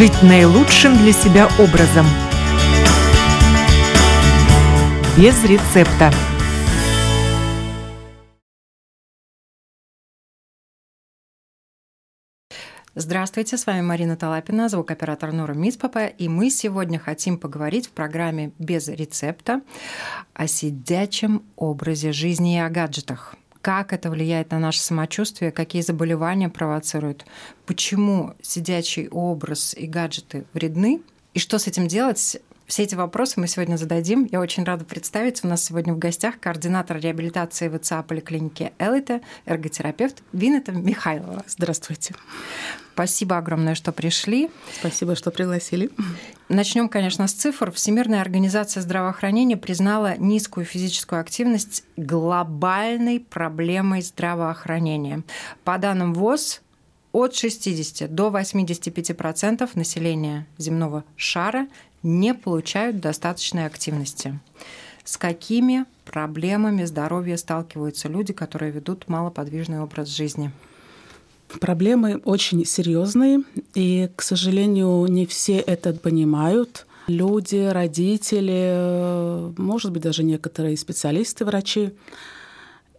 [0.00, 2.06] жить наилучшим для себя образом.
[5.18, 6.10] Без рецепта.
[12.94, 18.52] Здравствуйте, с вами Марина Талапина, звукоператор Нора Миспапа, и мы сегодня хотим поговорить в программе
[18.58, 19.60] «Без рецепта»
[20.32, 23.34] о сидячем образе жизни и о гаджетах.
[23.62, 27.26] Как это влияет на наше самочувствие, какие заболевания провоцируют,
[27.66, 31.02] почему сидячий образ и гаджеты вредны,
[31.34, 34.28] и что с этим делать, все эти вопросы мы сегодня зададим.
[34.30, 35.42] Я очень рада представить.
[35.42, 41.42] У нас сегодня в гостях координатор реабилитации ВЦА поликлиники Элита, эрготерапевт Винета Михайлова.
[41.48, 42.14] Здравствуйте.
[42.92, 44.50] Спасибо огромное, что пришли.
[44.78, 45.90] Спасибо, что пригласили.
[46.48, 47.72] Начнем, конечно, с цифр.
[47.72, 55.24] Всемирная организация здравоохранения признала низкую физическую активность глобальной проблемой здравоохранения.
[55.64, 56.62] По данным ВОЗ,
[57.12, 61.66] от 60 до 85% населения земного шара
[62.02, 64.38] не получают достаточной активности.
[65.04, 70.52] С какими проблемами здоровья сталкиваются люди, которые ведут малоподвижный образ жизни?
[71.60, 73.42] Проблемы очень серьезные,
[73.74, 76.86] и, к сожалению, не все это понимают.
[77.08, 81.90] Люди, родители, может быть, даже некоторые специалисты, врачи.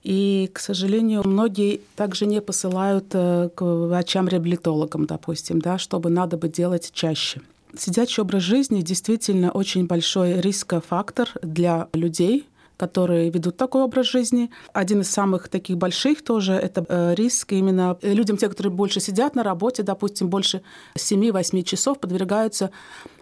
[0.04, 6.50] И, к сожалению, многие также не посылают э, к врачам-реабилитологам, допустим, да, чтобы надо бы
[6.50, 7.42] делать чаще.
[7.78, 12.48] Сидячий образ жизни действительно очень большой рискофактор для людей,
[12.82, 14.50] которые ведут такой образ жизни.
[14.74, 19.36] Один из самых таких больших тоже это э, риск именно людям, те, которые больше сидят
[19.36, 20.64] на работе, допустим, больше
[20.98, 22.72] 7-8 часов подвергаются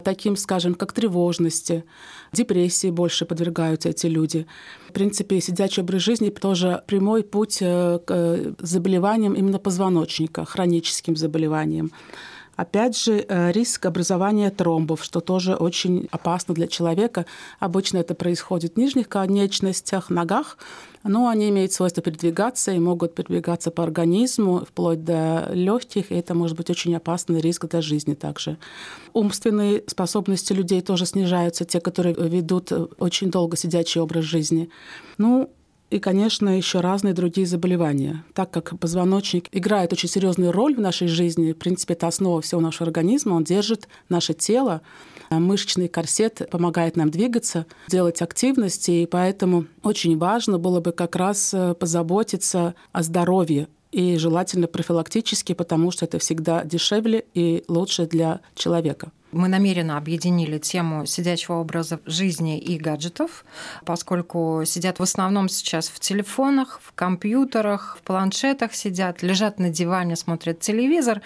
[0.02, 1.84] таким, скажем, как тревожности,
[2.32, 4.46] депрессии больше подвергаются эти люди.
[4.88, 11.92] В принципе, сидячий образ жизни тоже прямой путь э, к заболеваниям именно позвоночника, хроническим заболеваниям.
[12.60, 17.24] Опять же, э, риск образования тромбов, что тоже очень опасно для человека.
[17.58, 20.58] Обычно это происходит в нижних конечностях, ногах,
[21.02, 26.34] но они имеют свойство передвигаться и могут передвигаться по организму вплоть до легких, и это
[26.34, 28.58] может быть очень опасный риск для жизни также.
[29.14, 34.68] Умственные способности людей тоже снижаются, те, которые ведут очень долго сидячий образ жизни.
[35.16, 35.50] Ну,
[35.90, 38.24] и, конечно, еще разные другие заболевания.
[38.32, 42.60] Так как позвоночник играет очень серьезную роль в нашей жизни, в принципе, это основа всего
[42.60, 44.82] нашего организма, он держит наше тело,
[45.30, 51.16] а мышечный корсет помогает нам двигаться, делать активности, и поэтому очень важно было бы как
[51.16, 58.06] раз э, позаботиться о здоровье и желательно профилактически, потому что это всегда дешевле и лучше
[58.06, 59.10] для человека.
[59.32, 63.44] Мы намеренно объединили тему сидячего образа жизни и гаджетов,
[63.84, 70.16] поскольку сидят в основном сейчас в телефонах, в компьютерах, в планшетах сидят, лежат на диване,
[70.16, 71.22] смотрят телевизор.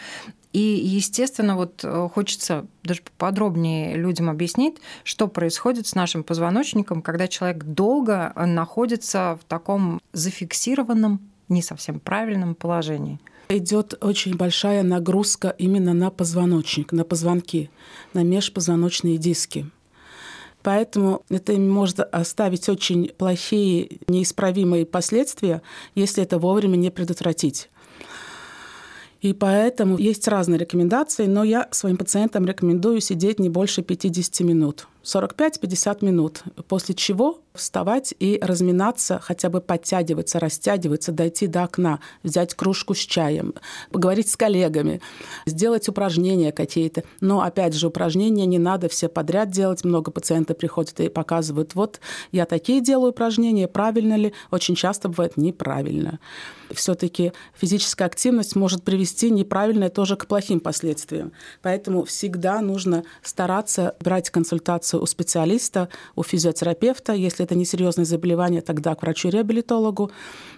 [0.53, 7.27] И, естественно, вот э, хочется даже подробнее людям объяснить, что происходит с нашим позвоночником, когда
[7.27, 15.93] человек долго находится в таком зафиксированном, не совсем правильном положении идет очень большая нагрузка именно
[15.93, 17.71] на позвоночник, на позвонки,
[18.13, 19.71] на межпозвоночные диски.
[20.63, 25.61] Поэтому это может оставить очень плохие, неисправимые последствия,
[25.95, 27.69] если это вовремя не предотвратить.
[29.21, 34.87] И поэтому есть разные рекомендации, но я своим пациентам рекомендую сидеть не больше 50 минут.
[35.03, 42.55] 45-50 минут, после чего вставать и разминаться, хотя бы подтягиваться, растягиваться, дойти до окна, взять
[42.55, 43.55] кружку с чаем,
[43.93, 45.01] поговорить с коллегами,
[45.47, 47.05] сделать упражнения какие-то.
[47.21, 49.85] Но, опять же, упражнения не надо все подряд делать.
[49.85, 52.01] Много пациентов приходят и показывают, вот
[52.33, 54.33] я такие делаю упражнения, правильно ли?
[54.51, 56.19] Очень часто бывает неправильно.
[56.73, 61.33] Все-таки физическая активность может привести неправильное тоже к плохим последствиям.
[61.63, 67.13] Поэтому всегда нужно стараться брать консультацию у специалиста, у физиотерапевта.
[67.13, 70.11] Если это не серьезное заболевание, тогда к врачу-реабилитологу.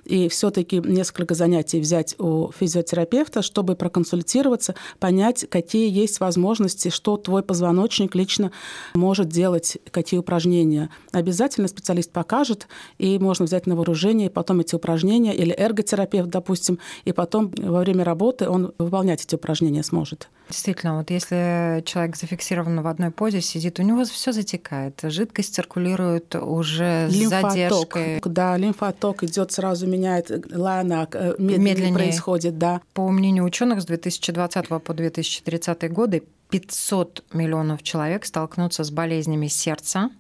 [0.04, 7.42] И все-таки несколько занятий взять у физиотерапевта, чтобы проконсультироваться, понять, какие есть возможности, что твой
[7.42, 8.53] позвоночник лично
[8.94, 10.91] может делать, какие упражнения.
[11.12, 12.68] Обязательно специалист покажет,
[12.98, 17.80] и можно взять на вооружение, и потом эти упражнения, или эрготерапевт, допустим, и потом во
[17.80, 20.28] время работы он выполнять эти упражнения сможет.
[20.48, 26.37] Действительно, вот если человек зафиксирован в одной позе, сидит, у него все затекает, жидкость циркулирует
[26.37, 28.21] уже лимфоток, с задержкой.
[28.25, 32.81] Да, лимфоток идет сразу меняет, лана э, медленнее, медленнее происходит, да.
[32.95, 40.10] По мнению ученых, с 2020 по 2030 годы 500 миллионов человек столкнутся с болезнями сердца,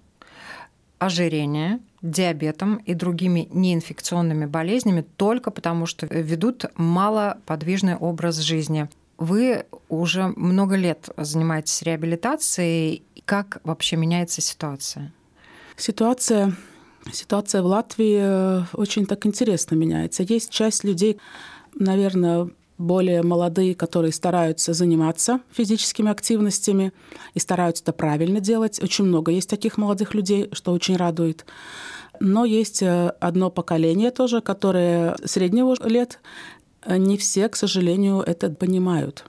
[0.98, 8.88] ожирения, диабетом и другими неинфекционными болезнями только потому, что ведут малоподвижный образ жизни.
[9.18, 13.02] Вы уже много лет занимаетесь реабилитацией.
[13.24, 15.12] Как вообще меняется ситуация?
[15.76, 16.54] Ситуация
[17.12, 20.24] Ситуация в Латвии э, очень так интересно меняется.
[20.24, 21.18] Есть часть людей,
[21.74, 26.92] наверное, более молодые, которые стараются заниматься физическими активностями
[27.34, 28.82] и стараются это правильно делать.
[28.82, 31.46] Очень много есть таких молодых людей, что очень радует.
[32.18, 36.18] Но есть э, одно поколение тоже, которое среднего лет.
[36.88, 39.24] Не все, к сожалению, это понимают.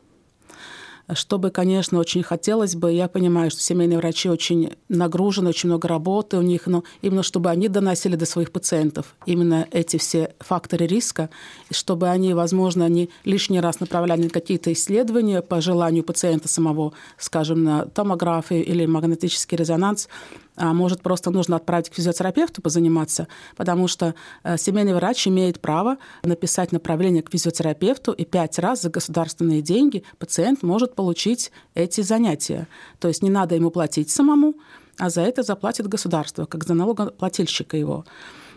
[1.14, 6.38] Чтобы, конечно, очень хотелось бы, я понимаю, что семейные врачи очень нагружены, очень много работы
[6.38, 11.30] у них, но именно чтобы они доносили до своих пациентов именно эти все факторы риска,
[11.72, 17.64] чтобы они, возможно, не лишний раз направляли на какие-то исследования по желанию пациента самого, скажем,
[17.64, 20.10] на томографию или магнетический резонанс,
[20.58, 25.98] а может, просто нужно отправить к физиотерапевту позаниматься, потому что э, семейный врач имеет право
[26.24, 32.68] написать направление к физиотерапевту, и пять раз за государственные деньги пациент может получить эти занятия.
[33.00, 34.56] То есть не надо ему платить самому,
[34.98, 38.04] а за это заплатит государство, как за налогоплательщика его.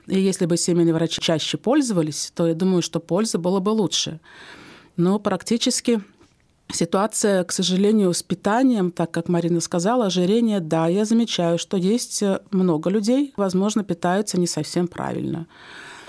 [0.06, 4.20] И если бы семейные врачи чаще пользовались, то я думаю, что польза была бы лучше.
[4.96, 6.00] Но практически
[6.72, 12.22] Ситуация, к сожалению, с питанием, так как Марина сказала, ожирение, да, я замечаю, что есть
[12.22, 15.46] э, много людей, возможно, питаются не совсем правильно.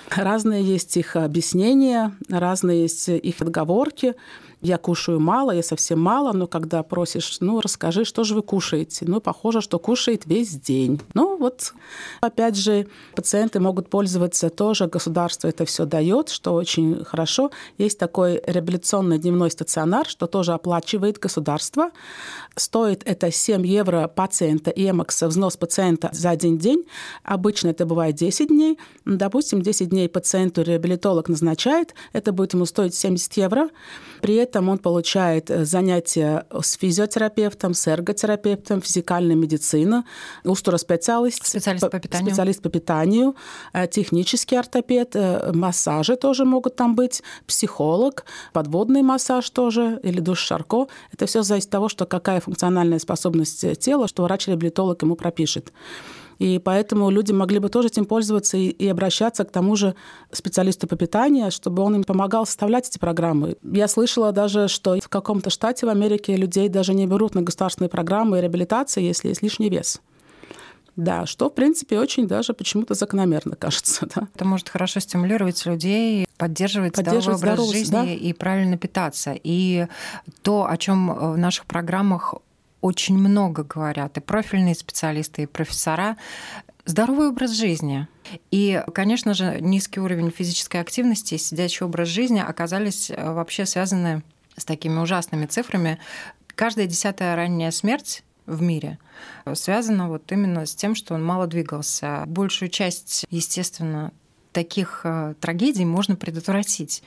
[0.09, 4.15] Разные есть их объяснения, разные есть их отговорки
[4.61, 9.05] я кушаю мало, я совсем мало, но когда просишь, ну, расскажи, что же вы кушаете?
[9.07, 11.01] Ну, похоже, что кушает весь день.
[11.13, 11.73] Ну, вот,
[12.21, 17.51] опять же, пациенты могут пользоваться тоже, государство это все дает, что очень хорошо.
[17.77, 21.89] Есть такой реабилитационный дневной стационар, что тоже оплачивает государство.
[22.55, 26.85] Стоит это 7 евро пациента и эмокса, взнос пациента за один день.
[27.23, 28.77] Обычно это бывает 10 дней.
[29.05, 33.69] Допустим, 10 дней пациенту реабилитолог назначает, это будет ему стоить 70 евро.
[34.21, 40.05] При этом он получает э, занятия с физиотерапевтом, с эрготерапевтом, физикальной медицина,
[40.43, 43.35] устуроспециалист, специалист по питанию, специалист по питанию
[43.73, 50.39] э, технический ортопед, э, массажи тоже могут там быть, психолог, подводный массаж тоже или душ
[50.39, 50.87] Шарко.
[51.11, 55.71] Это все зависит от того, что какая функциональная способность тела, что врач-реабилитолог ему пропишет.
[56.41, 59.93] И поэтому люди могли бы тоже этим пользоваться и, и обращаться к тому же
[60.31, 63.57] специалисту по питанию, чтобы он им помогал составлять эти программы.
[63.61, 67.89] Я слышала даже, что в каком-то штате в Америке людей даже не берут на государственные
[67.89, 70.01] программы реабилитации, если есть лишний вес.
[70.95, 74.07] Да, что, в принципе, очень даже почему-то закономерно кажется.
[74.15, 74.27] Да.
[74.33, 78.05] Это может хорошо стимулировать людей, поддерживать, поддерживать здоровый образ жизни да?
[78.05, 79.35] и правильно питаться.
[79.43, 79.85] И
[80.41, 82.33] то, о чем в наших программах
[82.81, 86.17] очень много говорят, и профильные специалисты, и профессора,
[86.85, 88.07] здоровый образ жизни.
[88.49, 94.23] И, конечно же, низкий уровень физической активности и сидячий образ жизни оказались э, вообще связаны
[94.57, 95.99] с такими ужасными цифрами.
[96.55, 98.97] Каждая десятая ранняя смерть в мире
[99.53, 102.23] связана вот именно с тем, что он мало двигался.
[102.27, 104.11] Большую часть, естественно,
[104.51, 107.03] таких э, трагедий можно предотвратить.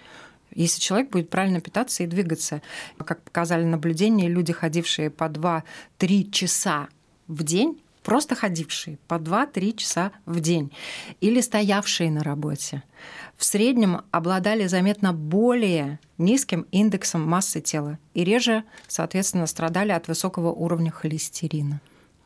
[0.54, 2.62] Если человек будет правильно питаться и двигаться,
[3.04, 6.88] как показали наблюдения, люди, ходившие по 2-3 часа
[7.26, 10.72] в день, просто ходившие по 2-3 часа в день
[11.20, 12.82] или стоявшие на работе,
[13.36, 20.52] в среднем обладали заметно более низким индексом массы тела и реже, соответственно, страдали от высокого
[20.52, 21.80] уровня холестерина.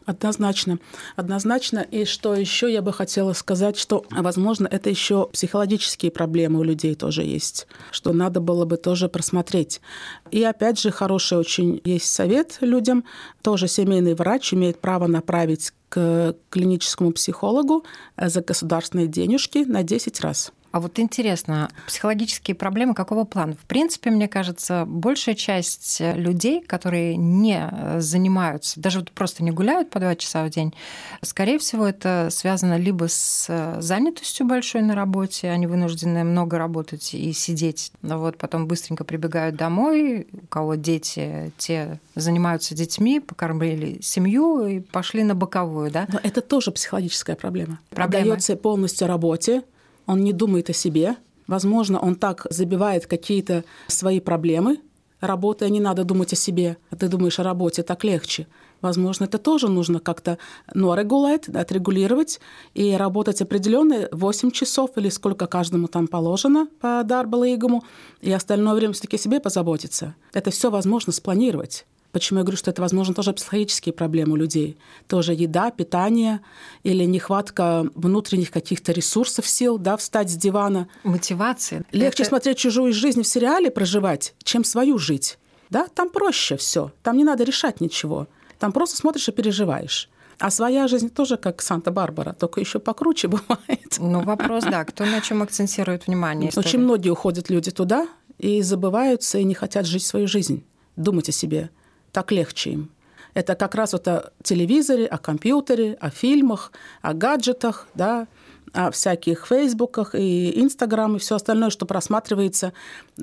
[0.09, 0.79] Однозначно.
[1.17, 1.81] Однозначно.
[1.81, 6.95] И что еще я бы хотела сказать, что, возможно, это еще психологические проблемы у людей
[6.95, 9.83] тоже есть, что надо было бы тоже просмотреть.
[10.31, 13.05] И опять же, хороший очень есть совет людям.
[13.43, 17.85] Тоже семейный врач имеет право направить к клиническому психологу
[18.17, 20.53] за государственные денежки на 10 раз.
[20.79, 23.57] А вот интересно, психологические проблемы какого плана?
[23.61, 27.69] В принципе, мне кажется, большая часть людей, которые не
[27.99, 30.73] занимаются, даже вот просто не гуляют по два часа в день,
[31.21, 37.33] скорее всего, это связано либо с занятостью большой на работе, они вынуждены много работать и
[37.33, 44.65] сидеть, но вот потом быстренько прибегают домой, у кого дети, те занимаются детьми, покормили семью
[44.65, 46.07] и пошли на боковую, да?
[46.13, 47.81] Но это тоже психологическая проблема.
[47.91, 48.23] проблема.
[48.23, 49.65] Отдается полностью работе,
[50.09, 51.17] он не думает о себе.
[51.47, 54.81] Возможно, он так забивает какие-то свои проблемы.
[55.21, 58.47] Работая, не надо думать о себе, а ты думаешь о работе, так легче.
[58.81, 60.39] Возможно, это тоже нужно как-то
[60.73, 62.41] ну, регулировать, отрегулировать
[62.75, 67.83] и работать определенные 8 часов или сколько каждому там положено по дарбалыгому,
[68.21, 70.15] и остальное время все-таки себе позаботиться.
[70.33, 71.87] Это все возможно спланировать.
[72.13, 74.79] Почему я говорю, что это, возможно, тоже психологические проблемы у людей.
[75.07, 76.41] Тоже еда, питание
[76.83, 80.89] или нехватка внутренних каких-то ресурсов, сил, да, встать с дивана.
[81.05, 81.85] Мотивация.
[81.93, 82.31] Легче это...
[82.31, 85.39] смотреть чужую жизнь в сериале, проживать, чем свою жить.
[85.71, 86.93] Да, там проще все.
[87.03, 88.27] Там не надо решать ничего.
[88.59, 90.09] Там просто смотришь и переживаешь.
[90.39, 93.97] А своя жизнь тоже как Санта-Барбара, только еще покруче бывает.
[93.99, 96.51] Ну, вопрос, да, кто на чем акцентирует внимание?
[96.55, 100.65] Очень многие уходят люди туда и забываются и не хотят жить свою жизнь,
[100.97, 101.71] думать о себе.
[102.19, 102.91] Так легче им.
[103.35, 108.27] Это как раз вот о телевизоре, о компьютере, о фильмах, о гаджетах, да,
[108.73, 112.73] о всяких фейсбуках и инстаграм и все остальное, что просматривается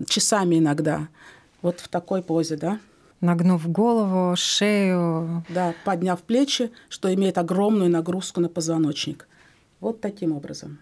[0.07, 1.09] часами иногда.
[1.61, 2.79] Вот в такой позе, да
[3.19, 5.43] нагнув голову, шею.
[5.49, 9.27] Да, подняв плечи, что имеет огромную нагрузку на позвоночник.
[9.81, 10.79] Вот таким образом.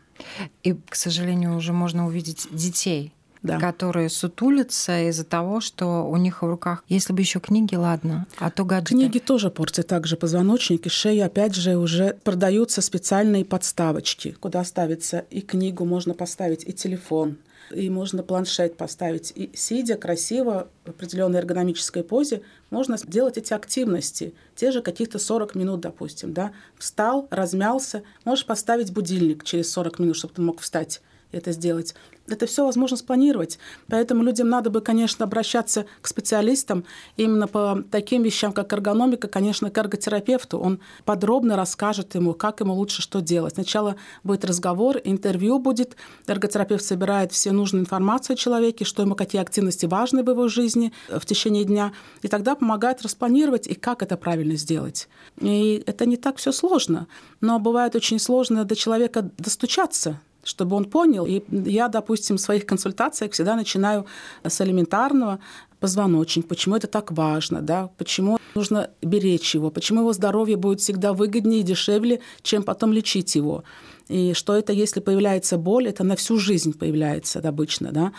[0.62, 3.12] И, к сожалению, уже можно увидеть детей,
[3.44, 3.60] да.
[3.60, 8.50] которые сутулятся из-за того, что у них в руках, если бы еще книги, ладно, а
[8.50, 8.96] то гаджеты.
[8.96, 11.26] Книги тоже портят также позвоночник и шею.
[11.26, 17.38] Опять же, уже продаются специальные подставочки, куда ставится и книгу, можно поставить и телефон–
[17.74, 19.32] и можно планшет поставить.
[19.36, 25.56] И сидя красиво в определенной эргономической позе, можно делать эти активности, те же каких-то 40
[25.56, 26.34] минут, допустим.
[26.34, 26.52] Да?
[26.78, 31.96] Встал, размялся, можешь поставить будильник через 40 минут, чтобы ты мог встать это сделать.
[32.28, 33.60] Это все возможно спланировать.
[33.90, 36.86] Поэтому людям надо бы, конечно, обращаться к специалистам
[37.18, 40.58] именно по таким вещам, как эргономика, конечно, к эрготерапевту.
[40.58, 43.56] Он подробно расскажет ему, как ему лучше что делать.
[43.56, 45.98] Сначала будет разговор, интервью будет.
[46.26, 50.94] Эрготерапевт собирает все нужную информацию о человеке, что ему какие активности важны в его жизни
[51.10, 51.92] в течение дня.
[52.22, 55.10] И тогда помогает распланировать и как это правильно сделать.
[55.42, 57.08] И это не так все сложно.
[57.42, 61.26] Но бывает очень сложно до человека достучаться чтобы он понял.
[61.26, 64.06] И я, допустим, в своих консультациях всегда начинаю
[64.44, 65.40] с элементарного
[65.80, 71.12] позвоночник, почему это так важно, да, почему нужно беречь его, почему его здоровье будет всегда
[71.12, 73.64] выгоднее и дешевле, чем потом лечить его.
[74.10, 77.92] И что это, если появляется боль, это на всю жизнь появляется обычно.
[77.92, 78.12] Да?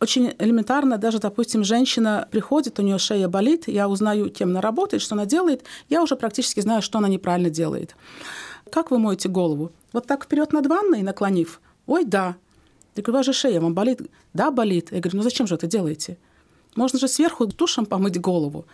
[0.00, 5.02] Очень элементарно, даже, допустим, женщина приходит, у нее шея болит, я узнаю, кем она работает,
[5.02, 7.96] что она делает, я уже практически знаю, что она неправильно делает.
[8.70, 9.70] Как вы моете голову?
[9.92, 11.60] Вот так вперед над ванной наклонив?
[11.86, 12.36] Ой, да.
[12.94, 14.02] Я говорю, у вас же шея, вам болит?
[14.34, 14.92] Да, болит.
[14.92, 16.18] Я говорю, ну зачем же это делаете?
[16.76, 18.66] Можно же сверху душем помыть голову.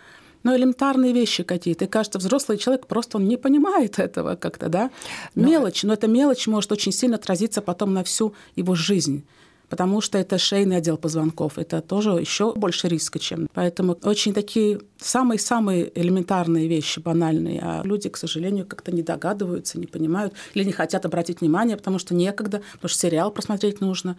[0.43, 1.85] Но элементарные вещи какие-то.
[1.85, 4.89] И кажется, взрослый человек просто он не понимает этого как-то, да?
[5.35, 5.47] Но...
[5.47, 9.25] Мелочь, но эта мелочь может очень сильно отразиться потом на всю его жизнь
[9.69, 11.57] потому что это шейный отдел позвонков.
[11.57, 13.47] Это тоже еще больше риска, чем.
[13.53, 17.61] Поэтому очень такие самые-самые элементарные вещи, банальные.
[17.63, 21.99] А люди, к сожалению, как-то не догадываются, не понимают или не хотят обратить внимание, потому
[21.99, 24.17] что некогда, потому что сериал просмотреть нужно.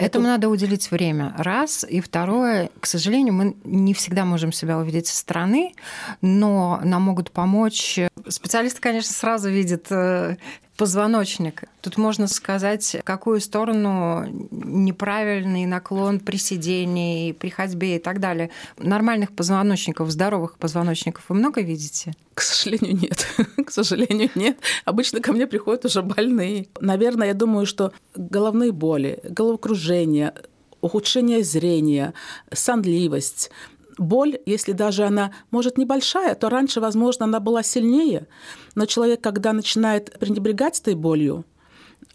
[0.00, 0.32] Этому Это...
[0.32, 1.34] надо уделить время.
[1.36, 1.84] Раз.
[1.86, 5.74] И второе, к сожалению, мы не всегда можем себя увидеть со стороны,
[6.22, 7.98] но нам могут помочь.
[8.26, 10.38] Специалисты, конечно, сразу видят э,
[10.80, 11.64] позвоночник.
[11.82, 18.48] Тут можно сказать, какую сторону неправильный наклон при сидении, при ходьбе и так далее.
[18.78, 22.14] Нормальных позвоночников, здоровых позвоночников вы много видите?
[22.32, 23.26] К сожалению, нет.
[23.66, 24.56] К сожалению, нет.
[24.86, 26.68] Обычно ко мне приходят уже больные.
[26.80, 30.32] Наверное, я думаю, что головные боли, головокружение,
[30.80, 32.14] ухудшение зрения,
[32.54, 33.50] сонливость,
[34.00, 38.26] боль, если даже она, может, небольшая, то раньше, возможно, она была сильнее.
[38.74, 41.44] Но человек, когда начинает пренебрегать этой болью,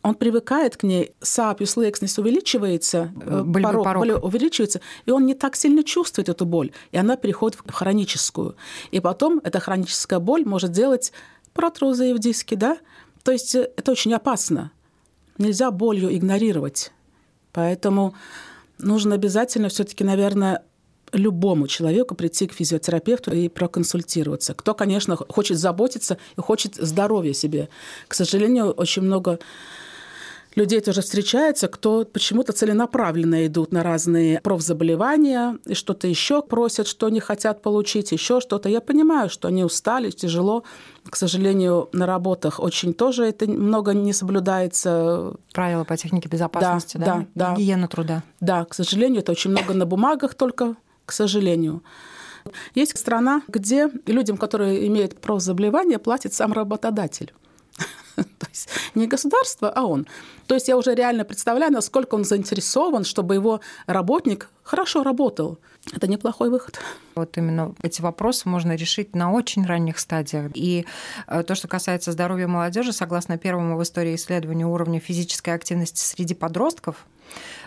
[0.02, 4.02] он привыкает к ней, сапиус лекснис увеличивается, э, порог, порог.
[4.04, 8.56] Боль увеличивается, и он не так сильно чувствует эту боль, и она переходит в хроническую.
[8.92, 11.12] И потом эта хроническая боль может делать
[11.54, 12.78] протрузы в диске, да?
[13.24, 14.72] То есть э, это очень опасно.
[15.38, 16.92] Нельзя болью игнорировать.
[17.52, 18.14] Поэтому
[18.78, 20.64] нужно обязательно все-таки, наверное,
[21.16, 24.54] любому человеку прийти к физиотерапевту и проконсультироваться.
[24.54, 27.70] Кто, конечно, хочет заботиться и хочет здоровья себе.
[28.08, 29.40] К сожалению, очень много
[30.56, 37.10] людей тоже встречается, кто почему-то целенаправленно идут на разные профзаболевания и что-то еще просят, что
[37.10, 38.70] не хотят получить, еще что-то.
[38.70, 40.64] Я понимаю, что они устали, тяжело.
[41.10, 45.34] К сожалению, на работах очень тоже это много не соблюдается.
[45.54, 47.06] Правила по технике безопасности, да?
[47.06, 47.56] Да, да.
[47.56, 48.24] Гигиена труда.
[48.40, 51.84] Да, к сожалению, это очень много на бумагах только к сожалению.
[52.76, 57.34] Есть страна, где людям, которые имеют профзаболевание, платит сам работодатель.
[58.16, 60.08] То есть не государство, а он.
[60.48, 65.60] То есть я уже реально представляю, насколько он заинтересован, чтобы его работник хорошо работал.
[65.94, 66.80] Это неплохой выход.
[67.16, 70.52] Вот именно эти вопросы можно решить на очень ранних стадиях.
[70.54, 70.86] И
[71.28, 76.34] э, то, что касается здоровья молодежи, согласно первому в истории исследованию уровня физической активности среди
[76.34, 77.06] подростков,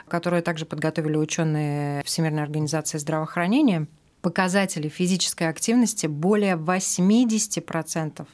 [0.09, 3.87] которое также подготовили ученые Всемирной организации здравоохранения,
[4.23, 8.27] показатели физической активности более 80%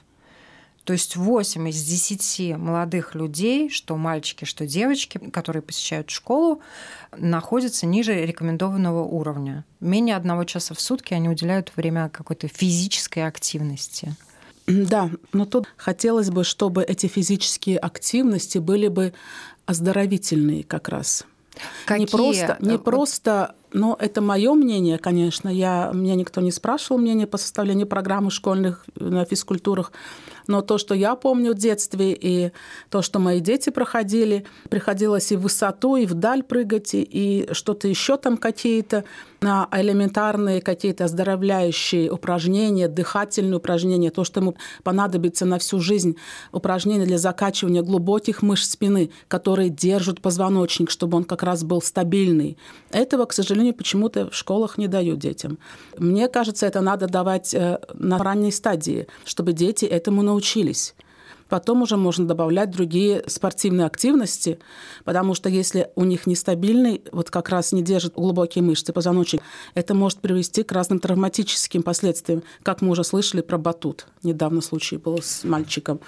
[0.85, 6.61] То есть 8 из 10 молодых людей, что мальчики, что девочки, которые посещают школу,
[7.17, 9.65] находятся ниже рекомендованного уровня.
[9.81, 14.15] Менее одного часа в сутки они уделяют время какой-то физической активности.
[14.67, 19.13] Да, но тут хотелось бы, чтобы эти физические активности были бы
[19.67, 21.25] оздоровительные как раз.
[21.87, 22.01] Какие?
[22.01, 25.49] Не просто, не просто но это мое мнение, конечно.
[25.49, 29.93] Я, меня никто не спрашивал мнение по составлению программы школьных на физкультурах.
[30.47, 32.53] Но то, что я помню в детстве, и
[32.89, 38.17] то, что мои дети проходили, приходилось и в высоту, и вдаль прыгать, и что-то еще
[38.17, 39.05] там какие-то
[39.41, 46.17] на элементарные какие-то оздоровляющие упражнения, дыхательные упражнения, то, что ему понадобится на всю жизнь,
[46.51, 52.57] упражнения для закачивания глубоких мышц спины, которые держат позвоночник, чтобы он как раз был стабильный.
[52.91, 55.59] Этого, к сожалению, почему-то в школах не дают детям.
[55.99, 60.95] Мне кажется, это надо давать э, на ранней стадии, чтобы дети этому научились.
[61.49, 64.59] Потом уже можно добавлять другие спортивные активности,
[65.05, 69.43] потому что если у них нестабильный, вот как раз не держит глубокие мышцы позвоночник,
[69.75, 74.07] это может привести к разным травматическим последствиям, как мы уже слышали про батут.
[74.23, 76.01] Недавно случай был с мальчиком.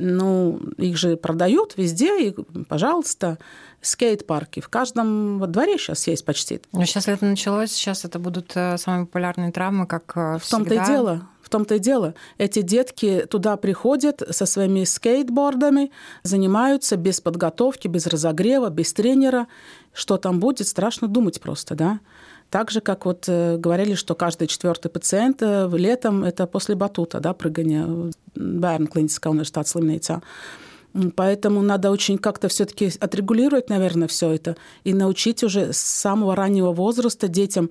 [0.00, 2.34] Ну, их же продают везде, и,
[2.68, 3.38] пожалуйста,
[3.82, 4.60] скейт-парки.
[4.60, 6.60] В каждом дворе сейчас есть почти.
[6.72, 10.38] Но сейчас это началось, сейчас это будут э, самые популярные травмы, как всегда.
[10.38, 11.28] В том-то и дело.
[11.42, 12.14] В том-то и дело.
[12.38, 15.90] Эти детки туда приходят со своими скейтбордами,
[16.22, 19.48] занимаются без подготовки, без разогрева, без тренера.
[19.92, 22.00] Что там будет, страшно думать просто, да.
[22.50, 27.20] Так же, как вот э, говорили, что каждый четвертый пациент э, летом это после батута,
[27.20, 27.86] да, прыгания
[28.34, 30.20] Bērnu kliniskā universitātes slimnīcā.
[31.14, 36.72] Поэтому надо очень как-то все-таки отрегулировать, наверное, все это и научить уже с самого раннего
[36.72, 37.70] возраста детям,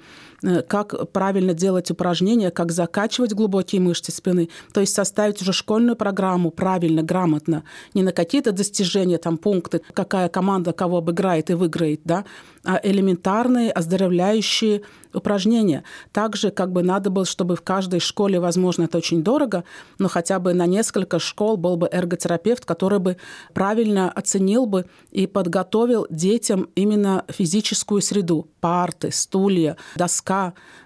[0.67, 4.49] как правильно делать упражнения, как закачивать глубокие мышцы спины.
[4.73, 10.29] То есть составить уже школьную программу правильно, грамотно, не на какие-то достижения, там пункты, какая
[10.29, 12.25] команда кого обыграет и выиграет, да,
[12.63, 14.81] а элементарные оздоровляющие
[15.13, 15.83] упражнения.
[16.11, 19.63] Также как бы надо было, чтобы в каждой школе, возможно, это очень дорого,
[19.97, 23.17] но хотя бы на несколько школ был бы эрготерапевт, который бы
[23.53, 28.47] правильно оценил бы и подготовил детям именно физическую среду.
[28.59, 30.28] Парты, стулья, доска,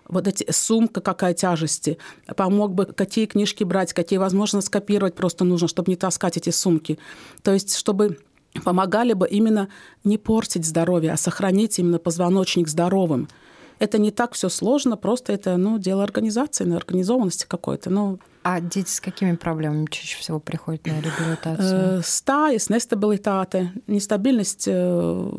[0.07, 1.97] вот эти сумка какая тяжести,
[2.35, 6.99] помог бы, какие книжки брать, какие возможно скопировать просто нужно, чтобы не таскать эти сумки.
[7.41, 8.19] То есть, чтобы
[8.63, 9.69] помогали бы именно
[10.03, 13.27] не портить здоровье, а сохранить именно позвоночник здоровым.
[13.79, 17.89] Это не так все сложно, просто это ну, дело организации, на организованности какой-то.
[17.89, 22.01] Ну, а дети с какими проблемами чаще всего приходят на реабилитацию?
[22.03, 25.29] Стаис, нестабилитаты, нестабильность э,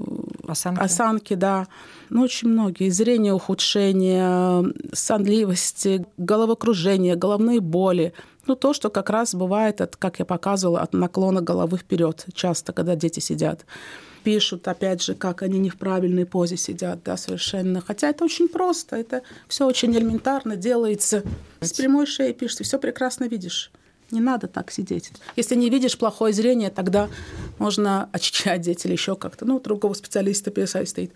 [0.48, 0.80] осанки.
[0.80, 1.66] осанки, да.
[2.10, 2.90] Ну, очень многие.
[2.90, 8.12] Зрение ухудшение, сонливость, головокружение, головные боли.
[8.46, 12.72] Ну, то, что как раз бывает, от, как я показывала, от наклона головы вперед часто,
[12.72, 13.64] когда дети сидят.
[14.22, 17.80] Пишут, опять же, как они не в правильной позе сидят, да, совершенно.
[17.80, 21.22] Хотя это очень просто, это все очень элементарно делается.
[21.60, 23.70] С прямой шеей пишешь, ты все прекрасно видишь.
[24.10, 25.10] Не надо так сидеть.
[25.36, 27.08] Если не видишь плохое зрение, тогда
[27.58, 29.44] можно очки одеть или еще как-то.
[29.44, 31.12] Ну, другого специалиста PSI стоит.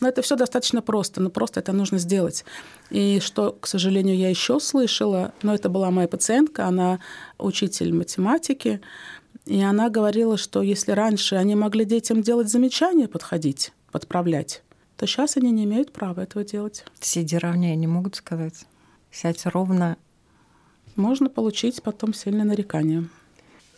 [0.00, 2.44] Но это все достаточно просто, но просто это нужно сделать.
[2.90, 6.98] И что, к сожалению, я еще слышала, но это была моя пациентка, она
[7.38, 8.80] учитель математики,
[9.46, 14.64] и она говорила, что если раньше они могли детям делать замечания, подходить, подправлять,
[14.96, 16.84] то сейчас они не имеют права этого делать.
[17.00, 18.66] Сиди ровнее, не могут сказать.
[19.12, 19.96] Сядь ровно.
[20.96, 23.08] Можно получить потом сильное нарекание.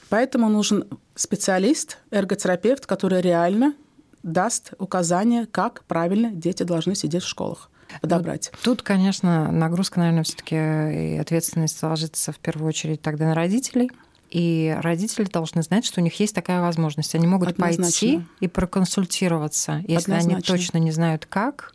[0.09, 3.75] Поэтому нужен специалист, эрготерапевт, который реально
[4.23, 8.51] даст указания, как правильно дети должны сидеть в школах подобрать.
[8.53, 13.91] Вот тут, конечно, нагрузка, наверное, все-таки и ответственность ложится в первую очередь тогда на родителей.
[14.31, 17.15] И родители должны знать, что у них есть такая возможность.
[17.15, 17.85] Они могут Однозначно.
[17.85, 20.33] пойти и проконсультироваться, если Однозначно.
[20.33, 21.73] они точно не знают как,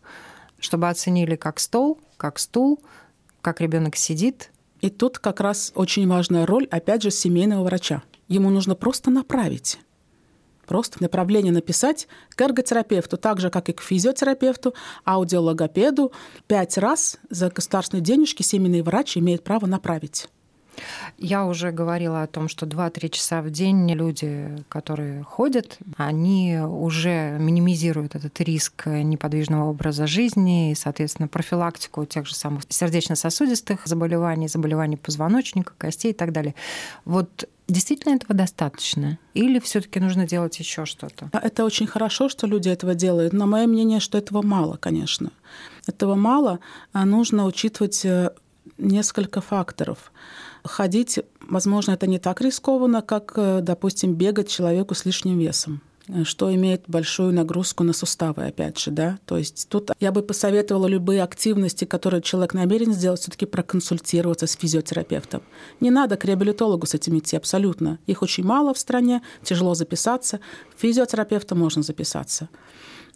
[0.60, 2.82] чтобы оценили как стол, как стул,
[3.42, 4.52] как ребенок сидит.
[4.82, 8.04] И тут как раз очень важная роль, опять же, семейного врача.
[8.28, 9.80] Ему нужно просто направить
[10.70, 16.14] просто направление написать к эрготерапевту, так же, как и к физиотерапевту, аудиологопеду.
[16.46, 20.30] Пять раз за государственные денежки семейный врач имеет право направить.
[21.18, 27.38] Я уже говорила о том, что 2-3 часа в день люди, которые ходят, они уже
[27.40, 34.98] минимизируют этот риск неподвижного образа жизни и, соответственно, профилактику тех же самых сердечно-сосудистых заболеваний, заболеваний
[34.98, 36.56] позвоночника, костей и так далее.
[37.06, 39.20] Вот Действительно этого достаточно?
[39.36, 41.30] Или все-таки нужно делать еще что-то?
[41.32, 45.30] Это очень хорошо, что люди этого делают, но мое мнение, что этого мало, конечно.
[45.86, 46.60] Этого мало,
[46.94, 48.32] а нужно учитывать э,
[48.80, 50.12] несколько факторов.
[50.64, 55.82] Ходить, возможно, это не так рискованно, как, э, допустим, бегать человеку с лишним весом
[56.24, 59.20] что имеет большую нагрузку на суставы, опять же, да.
[59.26, 64.48] То есть тут я бы посоветовала любые активности, которые человек намерен сделать, все таки проконсультироваться
[64.48, 65.44] с физиотерапевтом.
[65.80, 68.00] Не надо к реабилитологу с этим идти, абсолютно.
[68.08, 70.40] Их очень мало в стране, тяжело записаться.
[70.78, 72.50] Физиотерапевта можно записаться.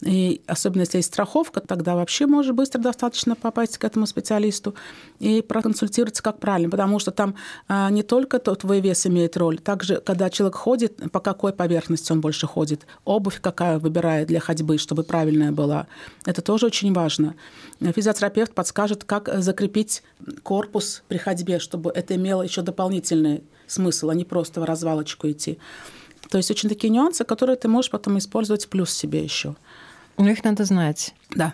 [0.02, 4.74] И особенно если есть страховка, тогда вообще может быстро достаточно попасть к этому специалисту
[5.18, 6.70] и проконсультироваться, как правильно.
[6.70, 7.34] Потому что там
[7.68, 12.12] а, не только тот твой вес имеет роль, также, когда человек ходит, по какой поверхности
[12.12, 15.86] он больше ходит, обувь какая выбирает для ходьбы, чтобы правильная была.
[16.26, 17.34] Это тоже очень важно.
[17.80, 20.02] Физиотерапевт подскажет, как закрепить
[20.42, 25.58] корпус при ходьбе, чтобы это имело еще дополнительный смысл, а не просто в развалочку идти.
[26.30, 29.56] То есть очень такие нюансы, которые ты можешь потом использовать плюс себе еще.
[30.16, 31.14] Но их надо знать.
[31.34, 31.52] Да.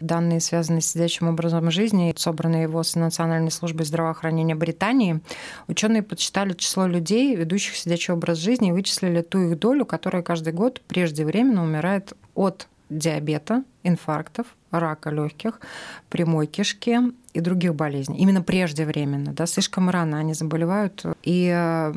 [0.00, 5.20] Данные, связанные с сидячим образом жизни, собранные его с Национальной службой здравоохранения Британии,
[5.68, 10.52] ученые подсчитали число людей, ведущих сидячий образ жизни, и вычислили ту их долю, которая каждый
[10.52, 15.60] год преждевременно умирает от диабета, инфарктов, рака легких,
[16.10, 16.98] прямой кишки
[17.32, 18.18] и других болезней.
[18.18, 21.04] Именно преждевременно, да, слишком рано они заболевают.
[21.22, 21.94] И э,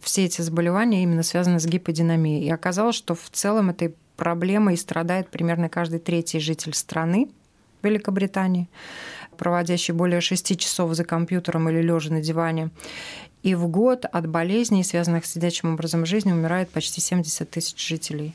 [0.00, 2.44] все эти заболевания именно связаны с гиподинамией.
[2.44, 7.30] И оказалось, что в целом этой проблемой страдает примерно каждый третий житель страны
[7.82, 8.68] Великобритании,
[9.38, 12.68] проводящий более шести часов за компьютером или лежа на диване.
[13.42, 18.34] И в год от болезней, связанных с сидячим образом жизни, умирает почти 70 тысяч жителей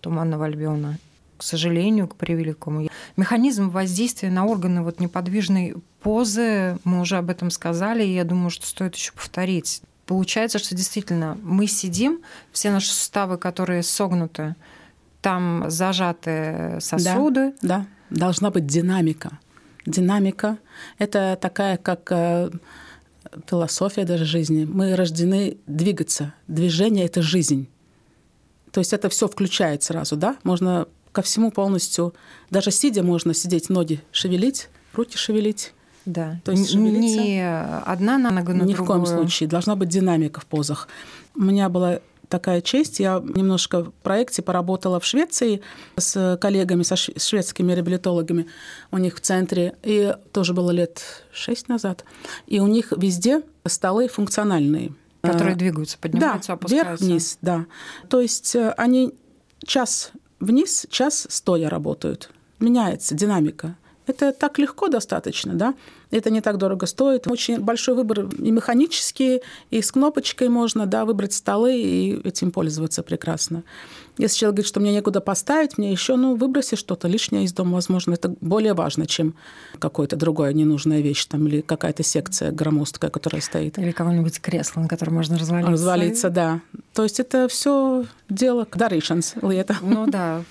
[0.00, 0.98] Туманного Альбиона.
[1.36, 2.88] К сожалению, к превеликому.
[3.18, 8.48] Механизм воздействия на органы вот неподвижной позы, мы уже об этом сказали, и я думаю,
[8.48, 9.82] что стоит еще повторить.
[10.06, 14.54] Получается, что действительно мы сидим, все наши суставы, которые согнуты,
[15.20, 17.54] там зажаты сосуды.
[17.62, 18.16] Да, да.
[18.16, 19.38] должна быть динамика.
[19.86, 20.58] Динамика–
[20.98, 22.50] это такая, как э,
[23.46, 24.64] философия даже жизни.
[24.64, 26.34] Мы рождены двигаться.
[26.46, 27.68] Движение– это жизнь.
[28.70, 30.36] То есть это все включает сразу, да?
[30.44, 32.14] Можно ко всему полностью,
[32.50, 35.72] даже сидя можно сидеть, ноги шевелить, руки шевелить.
[36.04, 36.40] Да.
[36.44, 37.20] То есть шевелиться.
[37.20, 38.84] Не одна нога на Ни другую.
[38.84, 39.48] в коем случае.
[39.48, 40.88] Должна быть динамика в позах.
[41.34, 43.00] У меня была такая честь.
[43.00, 45.60] Я немножко в проекте поработала в Швеции
[45.96, 48.46] с коллегами, со шведскими реабилитологами
[48.90, 49.74] у них в центре.
[49.82, 52.04] И тоже было лет шесть назад.
[52.46, 54.94] И у них везде столы функциональные.
[55.20, 57.04] Которые а, двигаются, поднимаются, да, опускаются.
[57.04, 57.66] вверх-вниз, да.
[58.08, 59.14] То есть э, они
[59.66, 62.30] час вниз, час стоя работают.
[62.60, 63.76] Меняется динамика.
[64.08, 65.74] Это так легко достаточно, да?
[66.10, 67.26] Это не так дорого стоит.
[67.30, 73.02] Очень большой выбор и механические, и с кнопочкой можно, да, выбрать столы и этим пользоваться
[73.02, 73.62] прекрасно.
[74.16, 77.74] Если человек говорит, что мне некуда поставить, мне еще, ну, выброси что-то лишнее из дома,
[77.74, 79.34] возможно, это более важно, чем
[79.78, 83.78] какое-то другое ненужная вещь там или какая-то секция громоздкая, которая стоит.
[83.78, 85.70] Или кого-нибудь кресло, на котором можно развалиться.
[85.70, 86.60] Развалиться, да.
[86.94, 89.76] То есть это все дело даришенс, это.
[89.82, 90.42] Ну да,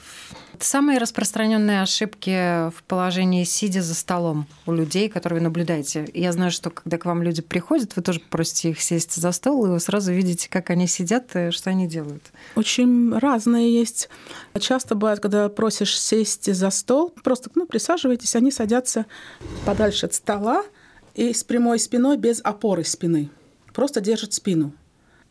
[0.60, 6.10] Самые распространенные ошибки в положении сидя за столом у людей, которые вы наблюдаете.
[6.13, 9.65] Я знаю, что когда к вам люди приходят, вы тоже просите их сесть за стол,
[9.65, 12.24] и вы сразу видите, как они сидят и что они делают.
[12.56, 14.10] Очень разные есть.
[14.60, 19.06] Часто бывает, когда просишь сесть за стол, просто ну, присаживайтесь, они садятся
[19.65, 20.63] подальше от стола
[21.13, 23.30] и с прямой спиной без опоры спины.
[23.74, 24.74] Просто держат спину.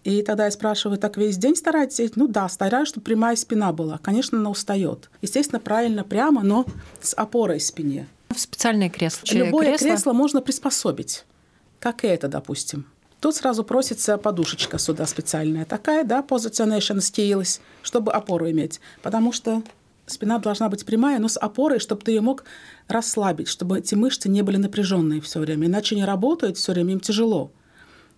[0.07, 2.13] И тогда я спрашиваю, так весь день стараетесь?
[2.15, 3.99] Ну да, стараюсь, чтобы прямая спина была.
[3.99, 5.11] Конечно, она устает.
[5.21, 6.65] Естественно, правильно прямо, но
[7.01, 8.07] с опорой в спине.
[8.29, 9.27] В специальное кресло.
[9.33, 9.87] Любое кресло?
[9.89, 11.25] кресло можно приспособить,
[11.81, 12.87] как и это, допустим.
[13.19, 18.81] Тут сразу просится подушечка сюда специальная такая, да, positionation skills, чтобы опору иметь.
[19.03, 19.65] Потому что
[20.07, 22.45] спина должна быть прямая, но с опорой, чтобы ты ее мог
[22.87, 25.67] расслабить, чтобы эти мышцы не были напряженные все время.
[25.67, 27.51] Иначе не работают все время, им тяжело.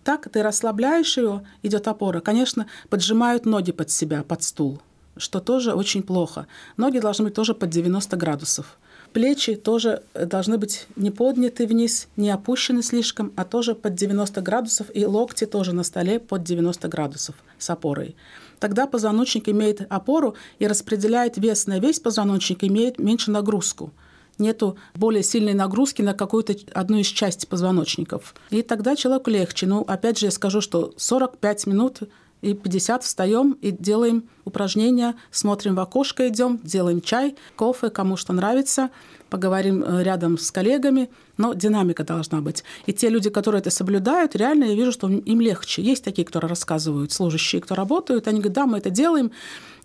[0.03, 2.19] Так ты расслабляешь ее, идет опора.
[2.21, 4.81] Конечно, поджимают ноги под себя, под стул,
[5.17, 6.47] что тоже очень плохо.
[6.77, 8.77] Ноги должны быть тоже под 90 градусов.
[9.13, 14.87] Плечи тоже должны быть не подняты вниз, не опущены слишком, а тоже под 90 градусов,
[14.93, 18.15] и локти тоже на столе под 90 градусов с опорой.
[18.59, 23.91] Тогда позвоночник имеет опору и распределяет вес на весь позвоночник, имеет меньше нагрузку
[24.39, 28.33] нету более сильной нагрузки на какую-то одну из частей позвоночников.
[28.49, 29.67] И тогда человеку легче.
[29.67, 31.99] Ну, опять же, я скажу, что 45 минут
[32.41, 38.33] и 50 встаем и делаем упражнения, смотрим в окошко, идем, делаем чай, кофе, кому что
[38.33, 38.89] нравится,
[39.29, 42.63] поговорим э, рядом с коллегами, но динамика должна быть.
[42.85, 45.81] И те люди, которые это соблюдают, реально я вижу, что им легче.
[45.81, 49.31] Есть такие, которые рассказывают, служащие, кто работают, они говорят, да, мы это делаем,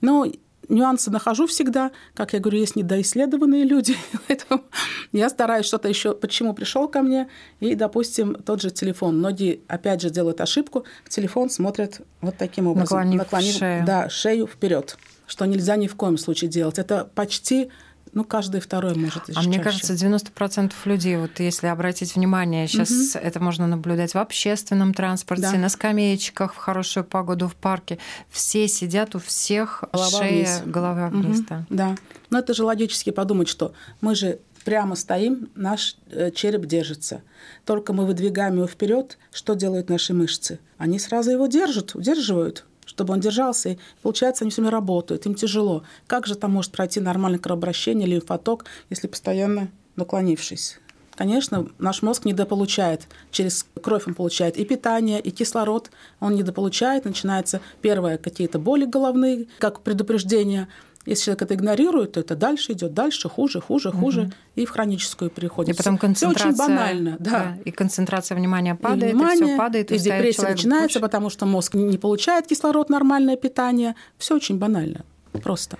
[0.01, 0.27] но
[0.69, 1.91] нюансы нахожу всегда.
[2.15, 3.97] Как я говорю, есть недоисследованные люди.
[4.29, 4.65] Поэтому
[5.13, 7.29] я стараюсь что-то еще, почему пришел ко мне.
[7.61, 9.19] И, допустим, тот же телефон.
[9.19, 10.85] Многие, опять же, делают ошибку.
[11.05, 12.99] В телефон смотрят вот таким образом.
[12.99, 13.85] Наклонив, наклонив шею.
[13.85, 14.97] Да, шею вперед.
[15.27, 16.79] Что нельзя ни в коем случае делать.
[16.79, 17.71] Это почти
[18.15, 23.25] ну, каждый второй может А мне кажется, 90% людей, вот если обратить внимание, сейчас угу.
[23.25, 25.59] это можно наблюдать в общественном транспорте, да.
[25.59, 27.99] на скамеечках в хорошую погоду в парке.
[28.31, 30.63] Все сидят, у всех голова шея, вниз.
[30.67, 31.39] голова вниз.
[31.41, 31.47] Угу.
[31.49, 31.65] Да.
[31.71, 31.97] да.
[32.31, 37.23] Но это же логически подумать, что мы же прямо стоим, наш э, череп держится.
[37.65, 40.59] Только мы выдвигаем его вперед, что делают наши мышцы?
[40.79, 43.71] Они сразу его держат, удерживают чтобы он держался.
[43.71, 45.85] И получается, они все время работают, им тяжело.
[46.07, 50.81] Как же там может пройти нормальное кровообращение, лимфоток, если постоянно наклонившись?
[51.17, 53.07] Конечно, наш мозг недополучает.
[53.31, 55.91] Через кровь он получает и питание, и кислород.
[56.19, 57.05] Он недополучает.
[57.05, 60.69] Начинается первое какие-то боли головные, как предупреждение–
[61.07, 64.33] если человек это игнорирует, то это дальше идет, дальше, хуже, хуже, хуже, угу.
[64.57, 65.75] и в хроническую переходит.
[65.75, 66.53] И потом концентрация.
[66.53, 67.31] Все очень банально, да.
[67.31, 67.59] да.
[67.65, 71.01] И концентрация внимания падает, и, внимание, и все падает, и, и депрессия начинается, куча.
[71.01, 73.95] потому что мозг не получает кислород, нормальное питание.
[74.19, 75.05] Все очень банально,
[75.43, 75.79] просто.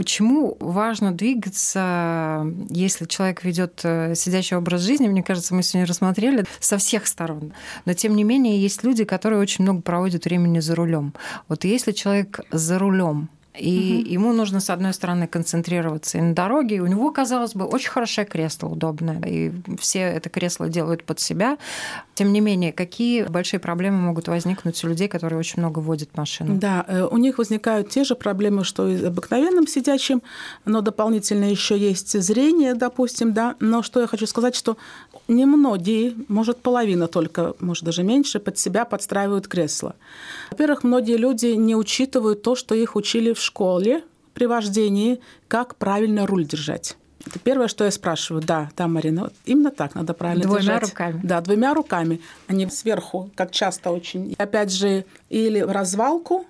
[0.00, 5.08] Почему важно двигаться, если человек ведет э, сидящий образ жизни?
[5.08, 7.52] Мне кажется, мы сегодня рассмотрели со всех сторон.
[7.84, 11.12] Но тем не менее, есть люди, которые очень много проводят времени за рулем.
[11.48, 13.28] Вот если человек за рулем,
[13.60, 14.10] и угу.
[14.10, 16.76] ему нужно, с одной стороны, концентрироваться и на дороге.
[16.76, 19.20] И у него, казалось бы, очень хорошее кресло, удобное.
[19.26, 21.58] И все это кресло делают под себя.
[22.20, 26.58] Тем не менее, какие большие проблемы могут возникнуть у людей, которые очень много водят машину?
[26.58, 30.20] Да, э, у них возникают те же проблемы, что и обыкновенным сидячим,
[30.66, 33.56] но дополнительно еще есть зрение, допустим, да.
[33.58, 34.76] Но что я хочу сказать, что
[35.28, 39.94] немногие, может, половина только, может, даже меньше, под себя подстраивают кресло.
[40.50, 44.04] Во-первых, многие люди не учитывают то, что их учили в школе
[44.34, 46.98] при вождении, как правильно руль держать.
[47.26, 48.42] Это первое, что я спрашиваю.
[48.42, 50.80] Да, да, Марина, вот именно так надо правильно двумя держать.
[50.80, 51.20] Двумя руками.
[51.22, 54.34] Да, двумя руками, а не сверху, как часто очень.
[54.38, 56.46] Опять же, или в развалку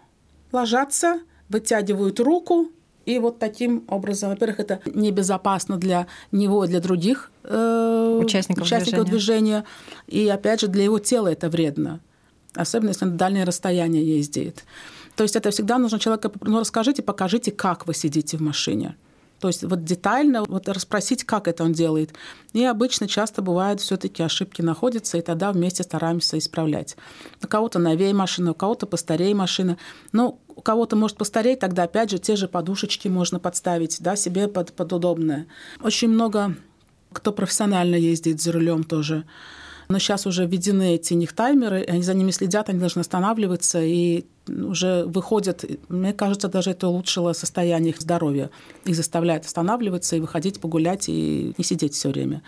[0.52, 2.70] ложатся, вытягивают руку,
[3.06, 9.06] и вот таким образом, во-первых, это небезопасно для него и для других э, участников, участников
[9.06, 9.64] движения.
[9.64, 9.64] движения.
[10.06, 12.00] И опять же, для его тела это вредно.
[12.54, 14.64] Особенно, если на дальнее расстояние ездит.
[15.16, 18.96] То есть это всегда нужно человеку, ну, расскажите, покажите, как вы сидите в машине.
[19.40, 22.12] То есть вот детально вот расспросить, как это он делает.
[22.52, 26.96] И обычно часто бывают все таки ошибки находятся, и тогда вместе стараемся исправлять.
[27.42, 29.78] У кого-то новее машина, у кого-то постарее машина.
[30.12, 34.46] Но у кого-то может постареть, тогда опять же те же подушечки можно подставить да, себе
[34.46, 35.46] под, под удобное.
[35.82, 36.54] Очень много
[37.12, 39.24] кто профессионально ездит за рулем тоже
[39.90, 44.24] но сейчас уже введены эти них таймеры, они за ними следят, они должны останавливаться и
[44.46, 48.50] уже выходят, мне кажется, даже это улучшило состояние их здоровья.
[48.84, 52.42] Их заставляет останавливаться и выходить погулять и не сидеть все время.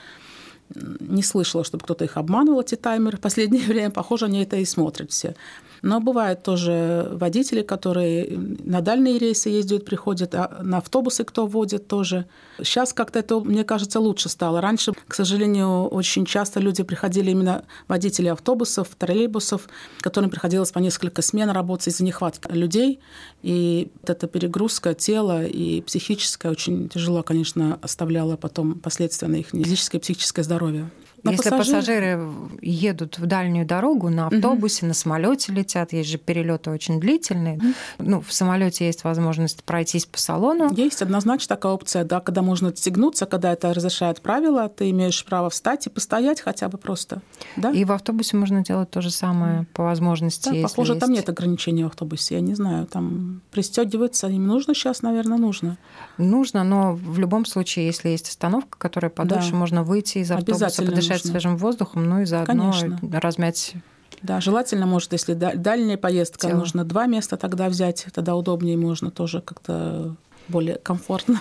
[0.73, 3.19] Не слышала, чтобы кто-то их обманывал, эти таймеры.
[3.19, 5.35] В последнее время, похоже, они это и смотрят все.
[5.83, 11.89] Но бывают тоже водители, которые на дальние рейсы ездят, приходят, а на автобусы кто водит
[11.89, 12.27] тоже.
[12.59, 14.61] Сейчас как-то это, мне кажется, лучше стало.
[14.61, 19.69] Раньше, к сожалению, очень часто люди приходили именно водители автобусов, троллейбусов,
[20.01, 23.01] которым приходилось по несколько смен работать из-за нехватки людей.
[23.43, 29.49] И вот эта перегрузка тела и психическая очень тяжело, конечно, оставляла потом последствия на их
[29.49, 30.91] физическое и психическое здоровье.
[31.23, 31.77] На Если пассажир...
[31.77, 32.29] пассажиры
[32.61, 34.89] едут в дальнюю дорогу на автобусе, угу.
[34.89, 37.57] на самолете летят, есть же перелеты очень длительные.
[37.57, 37.67] Угу.
[37.99, 40.73] Ну, в самолете есть возможность пройтись по салону.
[40.75, 45.51] Есть однозначно такая опция, да, когда можно отстегнуться, когда это разрешает правила, ты имеешь право
[45.51, 47.23] встать и постоять хотя бы просто.
[47.57, 47.71] Да?
[47.71, 50.51] И в автобусе можно делать то же самое по возможности.
[50.51, 51.01] Да, похоже, есть...
[51.01, 55.79] там нет ограничений в автобусе, я не знаю, там пристегиваться им нужно сейчас, наверное, нужно.
[56.19, 59.57] Нужно, но в любом случае, если есть остановка, которая подольше, да.
[59.57, 62.99] можно выйти из автобуса, подышать подышать свежим воздухом, ну и заодно Конечно.
[63.21, 63.75] размять
[64.23, 66.59] да, желательно, может, если дальняя поездка, Тело.
[66.59, 70.15] нужно два места тогда взять, тогда удобнее можно тоже как-то
[70.47, 71.41] более комфортно.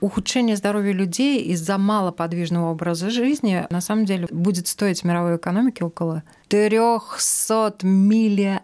[0.00, 6.22] Ухудшение здоровья людей из-за малоподвижного образа жизни на самом деле будет стоить мировой экономике около
[6.48, 8.62] 300 миллиардов.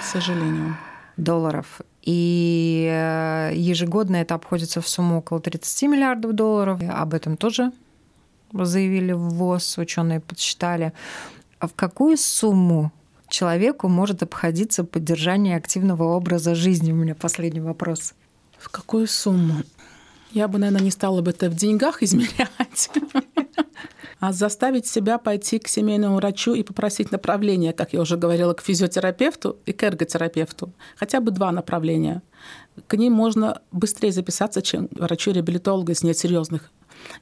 [0.00, 0.76] К сожалению.
[1.16, 1.80] Долларов.
[2.08, 6.80] И э, ежегодно это обходится в сумму около 30 миллиардов долларов.
[6.88, 7.70] Об этом тоже
[8.50, 10.94] заявили в ВОЗ, ученые подсчитали.
[11.58, 12.92] А в какую сумму
[13.28, 16.92] человеку может обходиться поддержание активного образа жизни?
[16.92, 18.14] У меня последний вопрос.
[18.56, 19.56] В какую сумму?
[20.32, 22.90] Я бы, наверное, не стала бы это в деньгах измерять.
[24.20, 28.62] А заставить себя пойти к семейному врачу и попросить направления, как я уже говорила, к
[28.62, 30.72] физиотерапевту и к эрготерапевту.
[30.96, 32.22] Хотя бы два направления.
[32.88, 36.72] К ним можно быстрее записаться, чем врачу-реабилитологу, если нет серьезных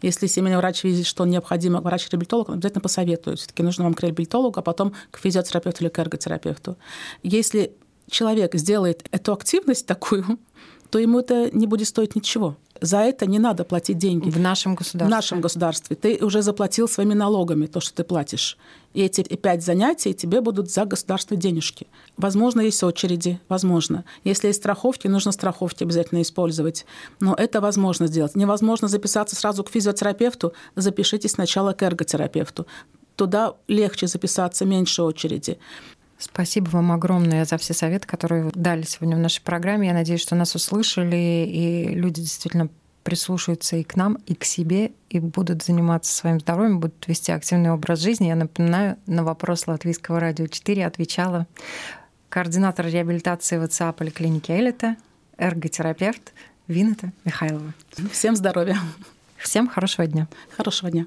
[0.03, 3.39] если семейный врач видит, что необходимо врач-реабилитолог, он обязательно посоветует.
[3.39, 6.77] Все-таки нужно вам к реабилитологу, а потом к физиотерапевту или к эрготерапевту.
[7.23, 7.73] Если
[8.11, 10.39] человек сделает эту активность такую,
[10.91, 12.57] то ему это не будет стоить ничего.
[12.81, 14.31] За это не надо платить деньги.
[14.31, 15.07] В нашем государстве.
[15.07, 15.97] В нашем государстве.
[15.97, 18.57] Ты уже заплатил своими налогами то, что ты платишь.
[18.95, 21.87] И эти пять занятий тебе будут за государство денежки.
[22.17, 24.05] Возможно, есть очереди, возможно.
[24.25, 26.87] Если есть страховки, нужно страховки обязательно использовать.
[27.21, 28.37] Но это возможно сделать.
[28.37, 32.67] Невозможно записаться сразу к физиотерапевту, запишитесь сначала к эрготерапевту.
[33.17, 35.59] Туда легче записаться, меньше очереди.
[36.19, 39.89] Спасибо вам огромное за все советы, которые вы дали сегодня в нашей программе.
[39.89, 42.69] Я надеюсь, что нас услышали, и люди действительно
[43.03, 47.71] прислушаются и к нам, и к себе, и будут заниматься своим здоровьем, будут вести активный
[47.71, 48.27] образ жизни.
[48.27, 51.47] Я напоминаю, на вопрос Латвийского радио 4 отвечала
[52.29, 54.97] координатор реабилитации ВЦА поликлиники Элита,
[55.39, 56.33] эрготерапевт
[56.67, 57.73] Вината Михайлова.
[58.11, 58.77] Всем здоровья.
[59.37, 60.27] Всем хорошего дня.
[60.57, 61.07] Хорошего дня.